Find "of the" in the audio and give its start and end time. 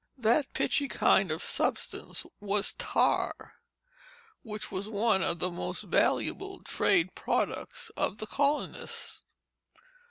5.21-5.51, 7.95-8.25